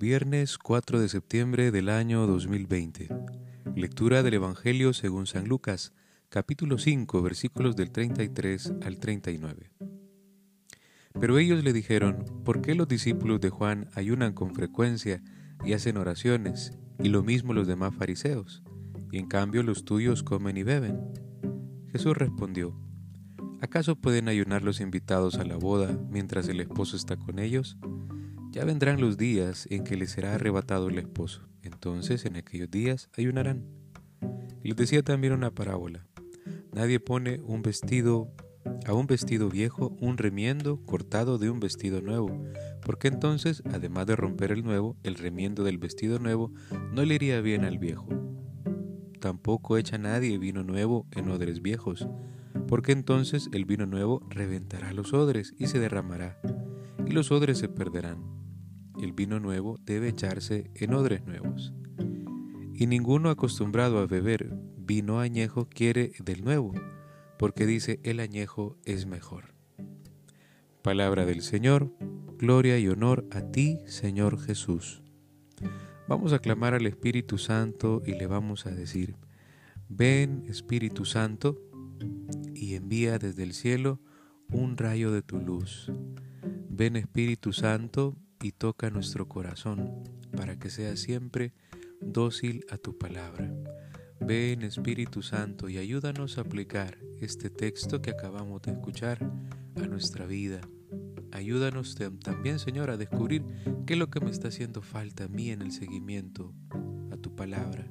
[0.00, 3.08] Viernes 4 de septiembre del año 2020.
[3.76, 5.92] Lectura del Evangelio según San Lucas,
[6.30, 9.70] capítulo 5, versículos del 33 al 39.
[11.20, 15.22] Pero ellos le dijeron, ¿por qué los discípulos de Juan ayunan con frecuencia
[15.66, 18.62] y hacen oraciones, y lo mismo los demás fariseos,
[19.12, 20.98] y en cambio los tuyos comen y beben?
[21.92, 22.74] Jesús respondió,
[23.60, 27.76] ¿acaso pueden ayunar los invitados a la boda mientras el esposo está con ellos?
[28.50, 31.42] Ya vendrán los días en que les será arrebatado el esposo.
[31.62, 33.64] Entonces en aquellos días ayunarán.
[34.64, 36.04] les decía también una parábola.
[36.72, 38.32] Nadie pone un vestido
[38.86, 42.44] a un vestido viejo un remiendo cortado de un vestido nuevo,
[42.84, 46.52] porque entonces, además de romper el nuevo, el remiendo del vestido nuevo
[46.92, 48.08] no le iría bien al viejo.
[49.20, 52.08] Tampoco echa nadie vino nuevo en odres viejos,
[52.66, 56.40] porque entonces el vino nuevo reventará los odres y se derramará,
[57.06, 58.39] y los odres se perderán
[59.00, 61.72] el vino nuevo debe echarse en odres nuevos.
[62.74, 66.72] Y ninguno acostumbrado a beber vino añejo quiere del nuevo,
[67.38, 69.54] porque dice el añejo es mejor.
[70.82, 71.92] Palabra del Señor,
[72.38, 75.02] gloria y honor a ti, Señor Jesús.
[76.08, 79.14] Vamos a clamar al Espíritu Santo y le vamos a decir,
[79.88, 81.60] ven Espíritu Santo
[82.54, 84.00] y envía desde el cielo
[84.50, 85.92] un rayo de tu luz.
[86.68, 90.02] Ven Espíritu Santo y toca nuestro corazón
[90.36, 91.52] para que sea siempre
[92.00, 93.52] dócil a tu palabra.
[94.20, 99.18] Ven Espíritu Santo y ayúdanos a aplicar este texto que acabamos de escuchar
[99.76, 100.60] a nuestra vida.
[101.32, 103.44] Ayúdanos también, Señor, a descubrir
[103.86, 106.54] qué es lo que me está haciendo falta a mí en el seguimiento
[107.10, 107.86] a tu palabra.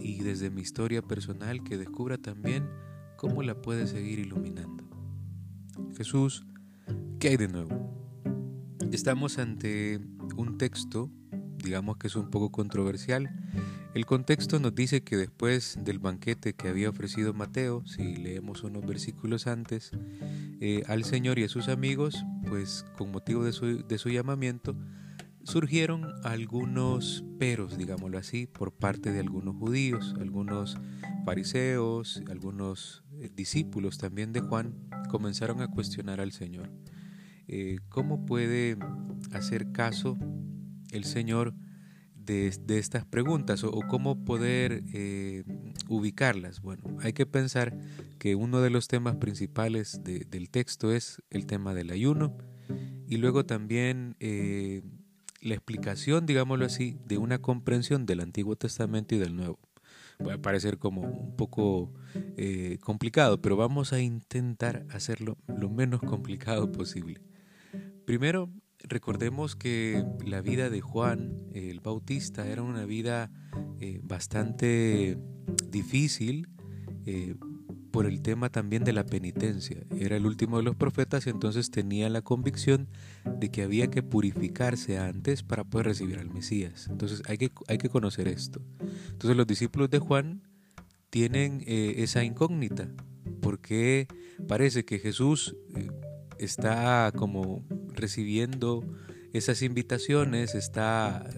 [0.00, 2.68] Y desde mi historia personal que descubra también
[3.16, 4.84] cómo la puede seguir iluminando.
[5.96, 6.46] Jesús,
[7.18, 7.95] ¿qué hay de nuevo?
[8.92, 10.00] Estamos ante
[10.36, 11.10] un texto,
[11.62, 13.28] digamos que es un poco controversial.
[13.94, 18.86] El contexto nos dice que después del banquete que había ofrecido Mateo, si leemos unos
[18.86, 19.90] versículos antes,
[20.60, 24.76] eh, al Señor y a sus amigos, pues con motivo de su, de su llamamiento,
[25.42, 30.76] surgieron algunos peros, digámoslo así, por parte de algunos judíos, algunos
[31.24, 34.74] fariseos, algunos eh, discípulos también de Juan,
[35.08, 36.70] comenzaron a cuestionar al Señor.
[37.48, 38.76] Eh, ¿cómo puede
[39.32, 40.18] hacer caso
[40.90, 41.54] el Señor
[42.16, 45.44] de, estas preguntas o, cómo poder eh,
[45.88, 46.60] ubicarlas?
[46.60, 47.78] Bueno, hay que pensar
[48.18, 52.36] que uno de los temas principales del texto es el tema del ayuno
[53.06, 54.82] y luego también eh,
[55.40, 59.60] la explicación, digámoslo así, de una comprensión del Antiguo Testamento y del Nuevo.
[60.18, 61.92] Puede parecer como un poco
[62.80, 67.20] complicado, pero vamos a intentar hacerlo lo menos complicado posible.
[68.06, 68.52] Primero,
[68.84, 73.32] recordemos que la vida de Juan el Bautista era una vida
[73.80, 75.18] eh, bastante
[75.68, 76.48] difícil
[77.04, 77.34] eh,
[77.90, 79.84] por el tema también de la penitencia.
[79.98, 82.88] Era el último de los profetas y entonces tenía la convicción
[83.40, 86.86] de que había que purificarse antes para poder recibir al Mesías.
[86.88, 88.62] Entonces hay que, hay que conocer esto.
[89.10, 90.42] Entonces los discípulos de Juan
[91.10, 92.88] tienen eh, esa incógnita
[93.40, 94.06] porque
[94.46, 95.56] parece que Jesús
[96.38, 97.64] está como
[97.96, 98.84] recibiendo
[99.32, 101.28] esas invitaciones, está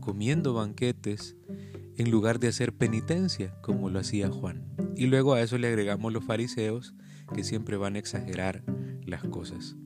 [0.00, 1.36] comiendo banquetes
[1.96, 4.66] en lugar de hacer penitencia como lo hacía Juan.
[4.96, 6.94] Y luego a eso le agregamos los fariseos
[7.34, 8.62] que siempre van a exagerar
[9.04, 9.76] las cosas.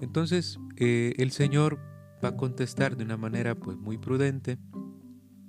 [0.00, 1.78] Entonces eh, el Señor
[2.24, 4.58] va a contestar de una manera pues muy prudente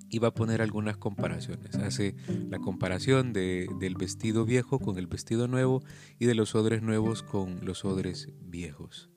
[0.09, 1.75] y va a poner algunas comparaciones.
[1.75, 2.15] Hace
[2.49, 5.83] la comparación de, del vestido viejo con el vestido nuevo
[6.19, 9.09] y de los odres nuevos con los odres viejos.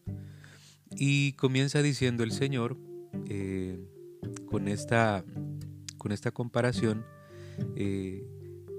[0.97, 2.79] Y comienza diciendo el Señor,
[3.29, 3.79] eh,
[4.47, 5.25] con, esta,
[5.99, 7.05] con esta comparación,
[7.77, 8.27] eh,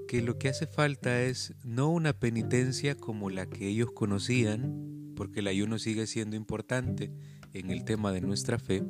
[0.08, 5.40] que lo que hace falta es no una penitencia como la que ellos conocían, porque
[5.40, 7.12] el ayuno sigue siendo importante
[7.52, 8.82] en el tema de nuestra fe,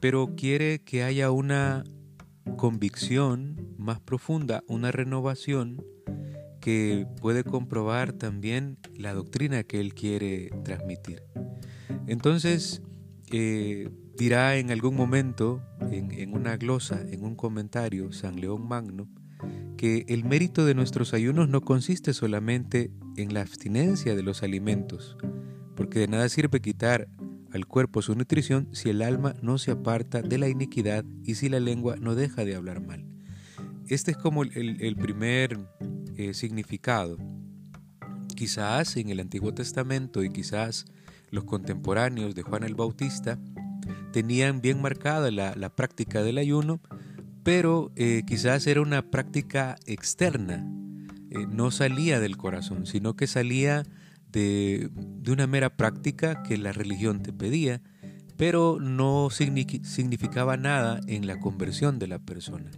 [0.00, 1.84] pero quiere que haya una
[2.56, 5.84] convicción más profunda, una renovación
[6.60, 11.22] que puede comprobar también la doctrina que él quiere transmitir.
[12.06, 12.82] Entonces,
[13.30, 19.08] eh, dirá en algún momento, en, una glosa, en un comentario, San León Magno,
[19.76, 25.16] que el mérito de nuestros ayunos no consiste solamente en la abstinencia de los alimentos,
[25.74, 27.08] porque de nada sirve quitar
[27.52, 31.48] al cuerpo su nutrición si el alma no se aparta de la iniquidad y si
[31.48, 33.04] la lengua no deja de hablar mal.
[33.88, 35.58] Este es como el, primer
[36.16, 37.18] eh, significado.
[38.36, 40.86] Quizás en el Antiguo Testamento y quizás
[41.32, 43.40] los contemporáneos de Juan el Bautista
[44.12, 46.80] tenían bien marcada la, práctica del ayuno,
[47.42, 50.64] pero eh, quizás era una práctica externa,
[51.30, 53.82] eh, no salía del corazón, sino que salía
[54.30, 54.90] de,
[55.26, 57.82] una mera práctica que la religión te pedía,
[58.36, 62.70] pero no significaba nada en la conversión de la persona.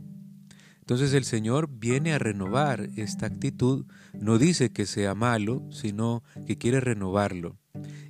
[0.78, 6.58] Entonces el Señor viene a renovar esta actitud, no dice que sea malo, sino que
[6.58, 7.58] quiere renovarlo.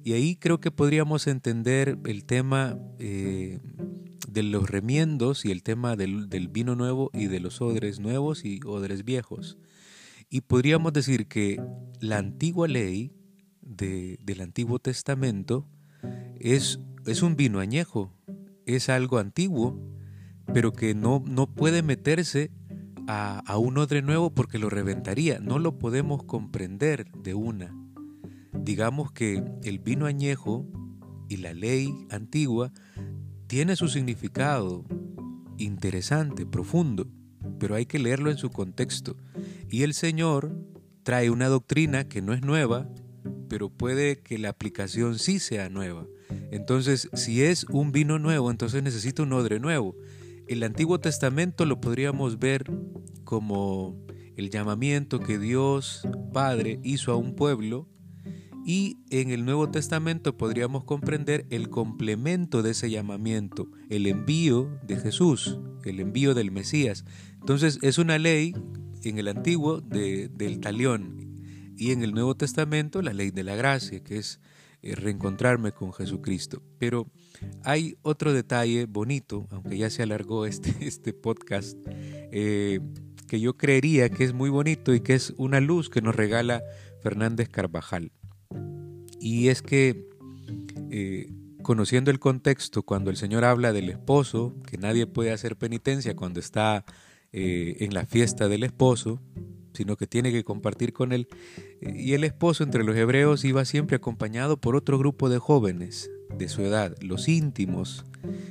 [0.05, 3.59] Y ahí creo que podríamos entender el tema eh,
[4.29, 8.61] de los remiendos y el tema del, vino nuevo y de los odres nuevos y
[8.67, 9.57] odres viejos.
[10.29, 11.59] Y podríamos decir que
[12.01, 13.13] la antigua ley
[13.63, 15.67] del Antiguo Testamento
[16.39, 18.13] es, es un vino añejo,
[18.67, 19.81] es algo antiguo,
[20.53, 22.51] pero que no, no puede meterse
[23.07, 25.39] a, a, un odre nuevo porque lo reventaría.
[25.39, 27.84] No lo podemos comprender de una.
[28.65, 30.67] Digamos que el vino añejo
[31.29, 32.73] y la ley antigua
[33.47, 34.87] tiene su significado
[35.59, 37.07] interesante, profundo,
[37.59, 39.19] pero hay que leerlo en su contexto.
[39.69, 40.57] Y el Señor
[41.03, 42.89] trae una doctrina que no es nueva,
[43.51, 46.07] pero puede que la aplicación sí sea nueva.
[46.51, 49.95] Entonces, si es un vino nuevo, entonces necesita un odre nuevo.
[50.49, 52.65] El Antiguo Testamento lo podríamos ver
[53.25, 53.95] como
[54.37, 57.89] el llamamiento que Dios Padre hizo a un pueblo
[58.65, 64.97] y en el Nuevo Testamento podríamos comprender el complemento de ese llamamiento, el envío de
[64.97, 67.05] Jesús, el envío del Mesías.
[67.41, 68.55] Entonces es una ley
[69.03, 74.03] en el Antiguo del talión y en el Nuevo Testamento la ley de la gracia,
[74.03, 74.41] que es
[74.83, 76.63] eh, reencontrarme con Jesucristo.
[76.79, 77.11] Pero
[77.65, 82.81] hay otro detalle bonito, aunque ya se alargó este, este podcast, eh,
[83.27, 86.63] que yo creería que es muy bonito y que es una luz que nos regala
[87.03, 88.13] Fernández Carvajal.
[89.25, 90.07] Y es que,
[90.91, 91.33] eh,
[91.63, 96.41] conociendo el contexto, cuando el Señor habla del esposo, que nadie puede hacer penitencia cuando
[96.41, 96.85] está
[97.37, 99.21] en la fiesta del esposo,
[99.73, 101.27] sino que tiene que compartir con él.
[101.81, 106.49] Y el esposo entre los hebreos iba siempre acompañado por otro grupo de jóvenes de
[106.49, 108.05] su edad, los íntimos,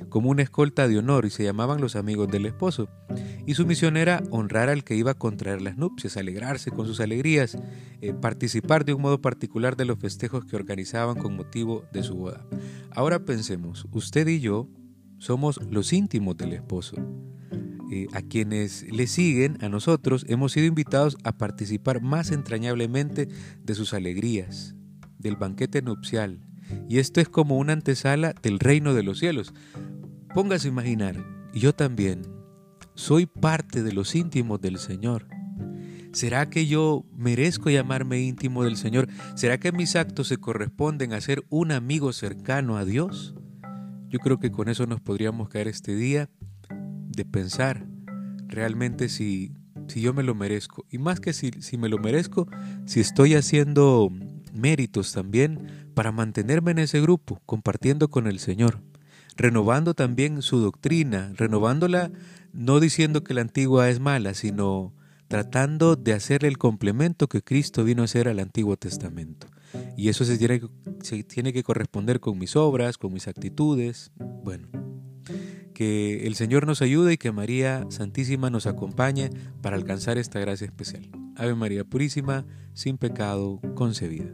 [0.08, 2.88] como una escolta de honor y se llamaban los amigos del esposo.
[3.46, 7.00] Y su misión era honrar al que iba a contraer las nupcias, alegrarse con sus
[7.00, 7.58] alegrías,
[8.00, 12.14] eh, participar de un modo particular de los festejos que organizaban con motivo de su
[12.14, 12.46] boda.
[12.90, 14.68] Ahora pensemos, usted y yo
[15.18, 16.96] somos los íntimos del esposo.
[17.90, 23.28] Eh, a quienes le siguen, a nosotros, hemos sido invitados a participar más entrañablemente
[23.62, 24.74] de sus alegrías,
[25.18, 26.40] del banquete nupcial.
[26.88, 29.52] Y esto es como una antesala del reino de los cielos.
[30.34, 32.22] Póngase a imaginar, yo también,
[32.94, 35.26] soy parte de los íntimos del Señor.
[36.12, 39.08] ¿Será que yo merezco llamarme íntimo del Señor?
[39.34, 43.34] ¿Será que mis actos se corresponden a ser un amigo cercano a Dios?
[44.08, 46.30] Yo creo que con eso nos podríamos caer este día
[47.08, 47.88] de pensar
[48.46, 49.54] realmente si,
[49.88, 50.86] si yo me lo merezco.
[50.88, 52.46] Y más que si, si me lo merezco,
[52.86, 54.08] si estoy haciendo
[54.52, 58.80] méritos también para mantenerme en ese grupo, compartiendo con el Señor,
[59.36, 62.10] renovando también su doctrina, renovándola
[62.52, 64.94] no diciendo que la antigua es mala, sino
[65.28, 69.48] tratando de hacer el complemento que Cristo vino a hacer al Antiguo Testamento.
[69.96, 70.60] Y eso se tiene,
[71.02, 74.12] se tiene que corresponder con mis obras, con mis actitudes.
[74.44, 74.68] Bueno,
[75.74, 80.66] que el Señor nos ayude y que María Santísima nos acompañe para alcanzar esta gracia
[80.66, 81.10] especial.
[81.36, 84.30] Ave María Purísima, sin pecado concebida.